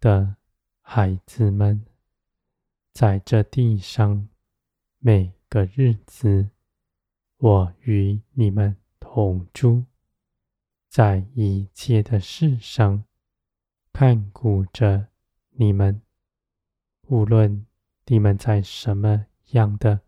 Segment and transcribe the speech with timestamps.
[0.00, 0.36] 的
[0.80, 1.84] 孩子们，
[2.92, 4.28] 在这地上
[4.98, 6.50] 每个日子，
[7.38, 9.84] 我与你们同住，
[10.88, 13.04] 在一切的事上
[13.92, 15.08] 看顾着
[15.50, 16.00] 你们，
[17.08, 17.66] 无论
[18.06, 20.00] 你们在什么样的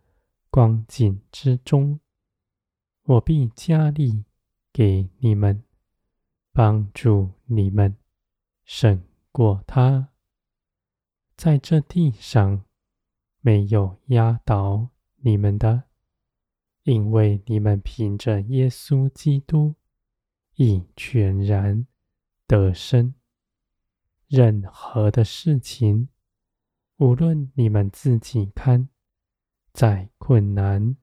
[0.51, 2.01] 光景之中，
[3.03, 4.25] 我必加力
[4.73, 5.63] 给你们，
[6.53, 7.97] 帮助你们
[8.65, 9.03] 胜
[9.33, 10.09] 过他，
[11.37, 12.65] 在这地上
[13.41, 15.85] 没有压倒你们的，
[16.83, 19.77] 因为你们凭着耶稣基督
[20.57, 21.87] 已全然
[22.47, 23.15] 得胜。
[24.27, 26.09] 任何的事情，
[26.97, 28.89] 无论你们自己看
[29.73, 30.97] 再困难，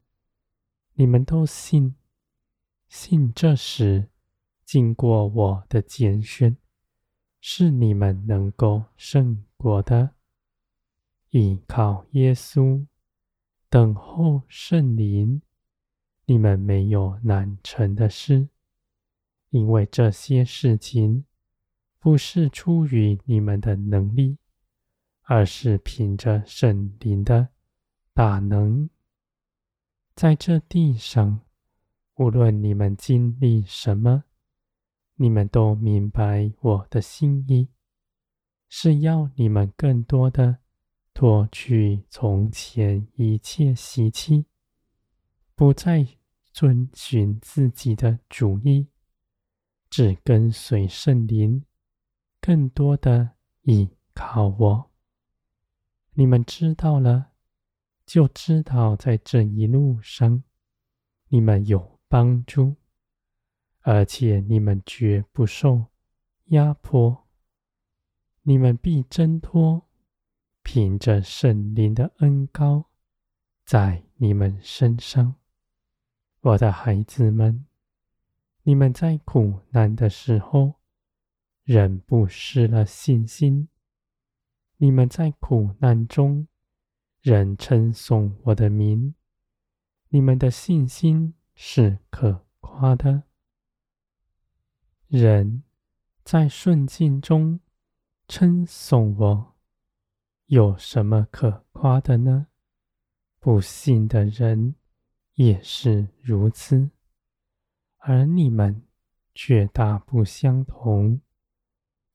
[0.94, 1.95] 你们都信，
[2.88, 4.09] 信这时
[4.66, 6.58] 经过我的拣选。
[7.50, 10.12] 是你们能够胜过的，
[11.30, 12.86] 依靠耶稣，
[13.70, 15.42] 等候圣灵。
[16.25, 18.50] 你们没有难成的事，
[19.52, 21.23] 因为这些事情
[22.00, 24.38] 不是出于你们的能力，
[25.22, 27.48] 而是凭着圣灵的
[28.14, 28.90] 大能。
[30.14, 31.40] 在这地上，
[32.16, 34.25] 无论你们经历什么。
[35.19, 37.69] 你们都明白我的心意，
[38.69, 40.59] 是要你们更多的
[41.13, 44.45] 脱去从前一切习气，
[45.55, 46.07] 不再
[46.51, 48.88] 遵循自己的主意，
[49.89, 51.63] 只跟随圣灵，
[52.39, 53.31] 更多的
[53.63, 54.91] 依靠我。
[56.13, 57.31] 你们知道了，
[58.06, 60.44] 就知道在这一路上，
[61.29, 62.75] 你们有帮助。
[63.90, 65.86] 而且你们绝不受
[66.48, 67.25] 压迫，
[68.42, 69.88] 你们必挣脱，
[70.62, 72.90] 凭着圣灵的恩膏
[73.64, 75.36] 在你们身上。
[76.42, 77.66] 我的孩子们，
[78.64, 80.81] 你们在苦难的时候，
[81.64, 83.69] 仍不失了信心；
[84.75, 86.50] 你们在苦难中，
[87.22, 89.16] 仍称颂我的名，
[90.09, 93.24] 你们的信心是可夸的。
[95.07, 95.63] 人
[96.25, 97.62] 在顺境中
[98.28, 99.56] 称颂我，
[100.47, 102.47] 有什么可夸的呢？
[103.40, 104.75] 不信的人
[105.35, 106.90] 也是如此，
[108.00, 108.84] 而你们
[109.34, 111.22] 却大不相同。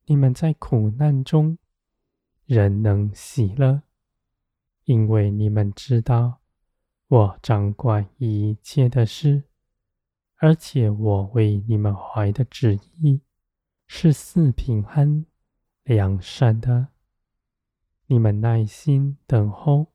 [0.04, 1.56] 你们在苦难中
[2.44, 3.82] 仍能喜乐，
[4.84, 6.40] 因为你们知道
[7.08, 9.44] 我掌管一切的事。
[10.42, 13.20] 而且我为你们怀的旨意
[13.86, 15.24] 是四平安、
[15.84, 16.88] 良善的。
[18.08, 19.92] 你们耐心等候，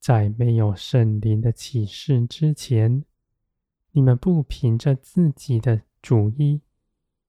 [0.00, 3.04] 在没有圣灵的启示之前，
[3.92, 6.62] 你们不凭着自己的主意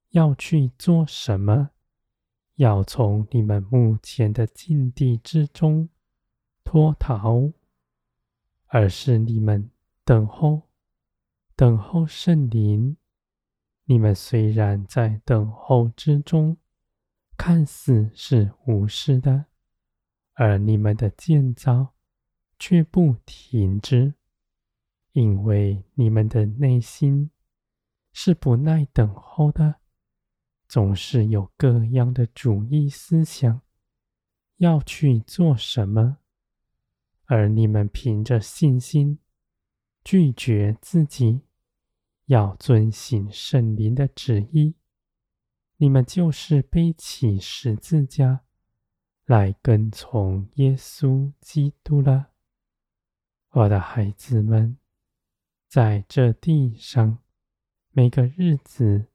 [0.09, 1.69] 要去做什么，
[2.55, 5.88] 要从你们目前的境地之中
[6.63, 7.51] 脱逃，
[8.65, 9.69] 而是你们
[10.03, 10.63] 等候。
[11.55, 12.97] 等候圣灵，
[13.85, 16.57] 你们虽然在等候之中，
[17.37, 19.45] 看似是无事的，
[20.33, 21.93] 而你们的建造
[22.57, 24.15] 却不停止，
[25.11, 27.29] 因为你们的内心
[28.11, 29.75] 是不耐等候的，
[30.67, 33.61] 总是有各样的主义思想
[34.57, 36.17] 要去做什么，
[37.25, 39.19] 而你们凭着信心。
[40.03, 41.41] 拒绝自己，
[42.25, 44.75] 要遵行圣灵的旨意，
[45.77, 48.44] 你们就是背起十字架
[49.25, 52.31] 来跟从耶稣基督了。
[53.51, 54.77] 我的孩子们，
[55.67, 57.19] 在这地上
[57.91, 59.07] 每个日子，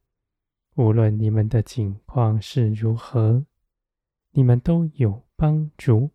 [0.77, 3.45] 无论你们的境况是如何，
[4.31, 6.13] 你们都有帮助。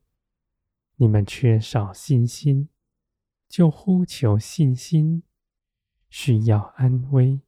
[0.96, 2.70] 你们缺少信心。
[3.54, 5.22] 就呼求信心，
[6.10, 7.40] 需要安慰，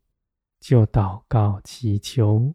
[0.59, 2.53] 就祷告祈求，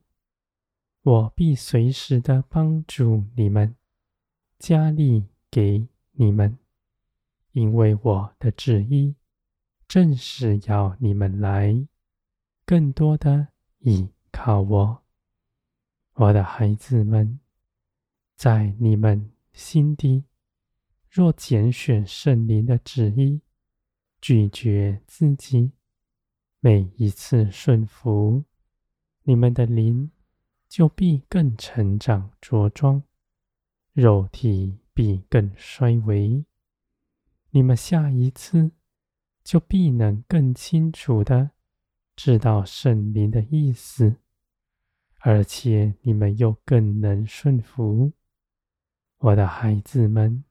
[1.03, 3.75] 我必随时的帮助你们，
[4.57, 6.61] 加力给你们，
[7.51, 9.17] 因为我的旨意
[9.89, 11.89] 正是要你们来
[12.65, 13.49] 更多的
[13.81, 15.03] 依靠我，
[16.13, 17.41] 我的孩子们，
[18.37, 20.30] 在你们心底。
[21.11, 23.41] 若拣选圣灵的旨意，
[24.21, 25.73] 拒绝自己，
[26.61, 28.45] 每一次顺服，
[29.25, 30.13] 你们的灵
[30.69, 33.03] 就必更成长茁壮，
[33.93, 36.45] 肉体必更衰微。
[37.51, 38.71] 你们下一次
[39.43, 41.51] 就必能更清楚的
[42.15, 44.15] 知道圣灵的意思，
[45.19, 48.13] 而且你们又更能顺服。
[49.19, 50.45] 我的孩子们，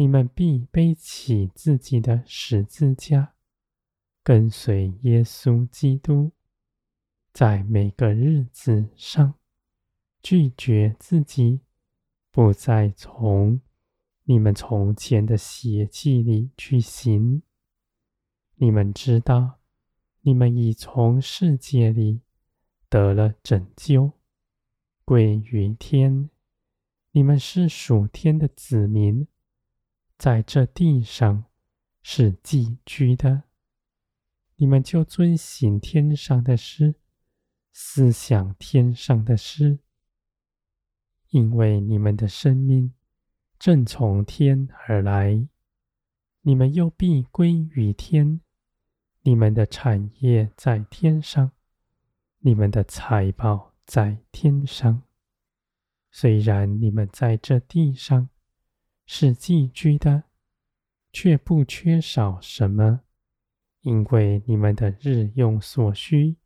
[0.00, 3.34] 你们必背起自己的十字架，
[4.22, 6.30] 跟随耶稣基督。
[7.32, 9.34] 在每个日子上，
[10.22, 11.62] 拒绝自己，
[12.30, 13.60] 不再从
[14.22, 17.42] 你们从前的邪气里去行。
[18.54, 19.58] 你们知道，
[20.20, 22.20] 你们已从世界里
[22.88, 24.12] 得了拯救，
[25.04, 26.30] 归于天。
[27.10, 29.26] 你们是属天的子民，
[30.18, 31.44] 在这地上
[32.02, 33.44] 是寄居的。
[34.56, 36.96] 你们就遵行天上的事。
[37.80, 39.78] 思想天上的事，
[41.28, 42.92] 因为你们的生命
[43.56, 45.46] 正从天而来，
[46.40, 48.40] 你们又必归于天。
[49.22, 51.52] 你们的产业在天上，
[52.40, 55.04] 你们的财宝在天上。
[56.10, 58.28] 虽然你们在这地上
[59.10, 60.24] 是寄居的，
[61.14, 63.00] 却不缺少什么，
[63.80, 66.36] 因为你们的日用所需。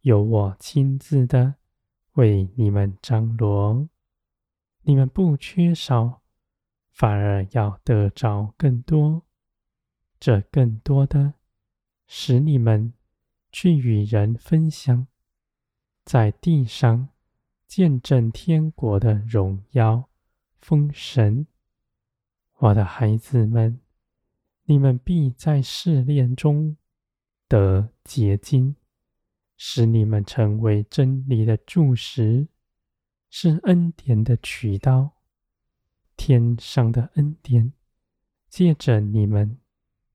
[0.00, 1.56] 有我亲自的
[2.14, 3.90] 为你们张罗，
[4.80, 6.22] 你们不缺少，
[6.90, 9.26] 反而要得着更多。
[10.18, 11.34] 这更多的，
[12.06, 12.94] 使你们
[13.52, 15.06] 去与人分享，
[16.06, 17.10] 在地上
[17.68, 20.08] 见证天国的荣耀
[20.58, 21.46] 丰盛。
[22.62, 23.80] 我的孩子们，
[24.66, 26.76] 你们必在试炼中
[27.48, 28.76] 得结晶。
[29.56, 32.46] 使你们成为真理的柱石，
[33.30, 35.10] 是恩典的渠道。
[36.16, 37.72] 天上的恩典，
[38.48, 39.58] 借着你们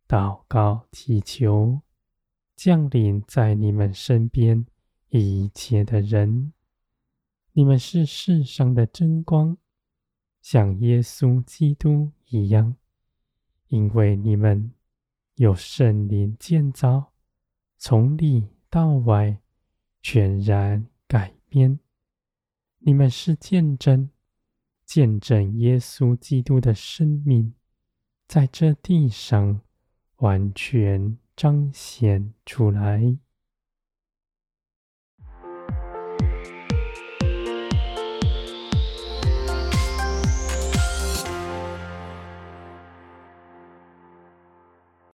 [0.08, 1.82] 祷告祈求，
[2.56, 4.66] 降临在你们身边
[5.10, 6.54] 一切的人。
[7.52, 9.58] 你们是世上的真光，
[10.50, 12.78] 像耶稣基督一样，
[13.68, 14.72] 因为你们
[15.36, 17.12] 有圣灵建造，
[17.78, 18.48] 从里。
[18.70, 19.42] 到外，
[20.02, 21.78] 全然改变。
[22.80, 24.10] 你们是见证，
[24.86, 27.54] 见证耶稣基督的生命，
[28.26, 29.60] 在这地上
[30.20, 33.18] 完全彰显出来。